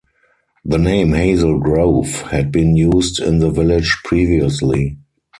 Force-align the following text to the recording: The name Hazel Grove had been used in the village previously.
The 0.65 0.79
name 0.79 1.13
Hazel 1.13 1.59
Grove 1.59 2.21
had 2.23 2.51
been 2.51 2.75
used 2.75 3.19
in 3.19 3.37
the 3.37 3.51
village 3.51 3.99
previously. 4.03 4.97